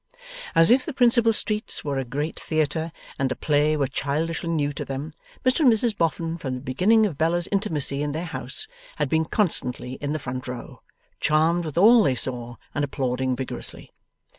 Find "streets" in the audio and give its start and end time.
1.31-1.85